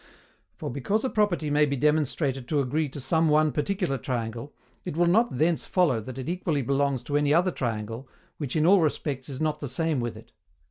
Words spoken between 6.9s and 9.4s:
to any other triangle, which in all respects is